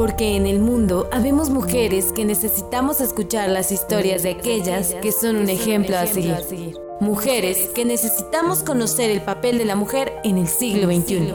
[0.00, 5.36] Porque en el mundo habemos mujeres que necesitamos escuchar las historias de aquellas que son
[5.36, 6.38] un ejemplo a seguir.
[7.00, 11.34] Mujeres que necesitamos conocer el papel de la mujer en el siglo XXI.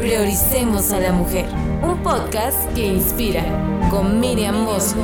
[0.00, 1.46] Prioricemos a la mujer.
[1.82, 4.94] Un podcast que inspira con Miriam Moss.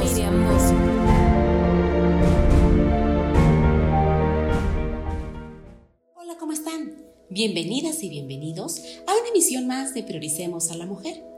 [6.17, 6.99] Hola, ¿cómo están?
[7.31, 11.33] Bienvenidas y bienvenidos a una emisión más de Prioricemos a la mujer.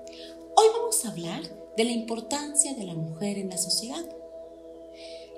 [1.07, 1.42] Hablar
[1.77, 4.05] de la importancia de la mujer en la sociedad.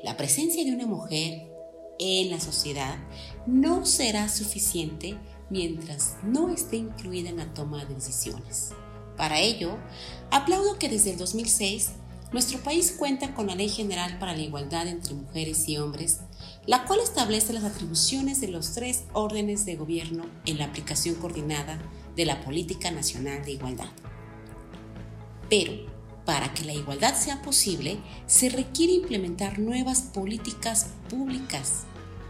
[0.04, 1.48] La presencia de una mujer
[1.98, 2.96] en la sociedad
[3.46, 5.18] no será suficiente
[5.50, 8.74] mientras no esté incluida en la toma de decisiones.
[9.16, 9.76] Para ello,
[10.30, 11.90] aplaudo que desde el 2006
[12.32, 16.20] nuestro país cuenta con la Ley General para la Igualdad entre Mujeres y Hombres,
[16.66, 21.80] la cual establece las atribuciones de los tres órdenes de gobierno en la aplicación coordinada
[22.14, 23.88] de la Política Nacional de Igualdad.
[25.48, 25.96] Pero
[26.26, 31.84] para que la igualdad sea posible, se requiere implementar nuevas políticas públicas,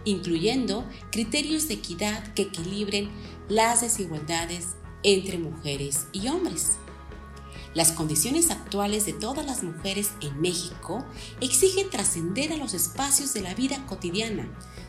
[0.05, 3.09] incluyendo criterios de equidad que equilibren
[3.49, 6.77] las desigualdades entre mujeres y hombres.
[7.73, 11.05] Las condiciones actuales de todas las mujeres en México
[11.41, 14.47] exigen trascender a los espacios de la vida cotidiana,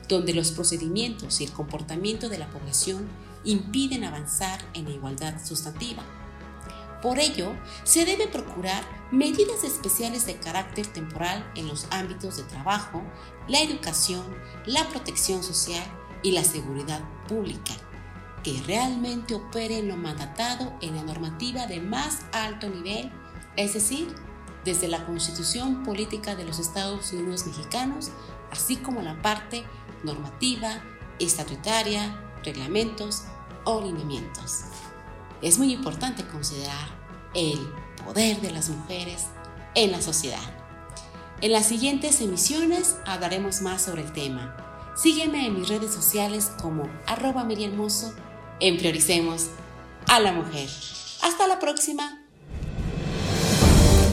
[0.09, 3.07] donde los procedimientos y el comportamiento de la población
[3.45, 6.03] impiden avanzar en la igualdad sustantiva.
[7.01, 13.03] Por ello, se debe procurar medidas especiales de carácter temporal en los ámbitos de trabajo,
[13.47, 14.23] la educación,
[14.65, 15.83] la protección social
[16.23, 17.73] y la seguridad pública,
[18.43, 23.11] que realmente operen lo mandatado en la normativa de más alto nivel,
[23.55, 24.13] es decir,
[24.65, 28.09] desde la Constitución Política de los Estados Unidos Mexicanos,
[28.51, 29.65] así como la parte
[30.03, 30.81] normativa,
[31.19, 33.23] estatutaria, reglamentos
[33.65, 34.65] o lineamientos
[35.41, 36.87] es muy importante considerar
[37.33, 37.59] el
[38.03, 39.25] poder de las mujeres
[39.75, 40.41] en la sociedad.
[41.41, 44.55] En las siguientes emisiones hablaremos más sobre el tema.
[44.95, 48.13] Sígueme en mis redes sociales como arroba Mozo
[48.59, 49.49] en Prioricemos
[50.07, 50.67] a la Mujer.
[51.21, 52.23] Hasta la próxima.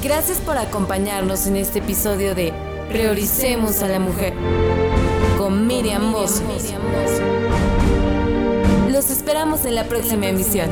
[0.02, 2.52] Gracias por acompañarnos en este episodio de
[2.90, 4.34] Prioricemos a la Mujer
[5.38, 6.42] con Miriam Mozo.
[9.34, 10.70] Esperamos en la próxima emisión.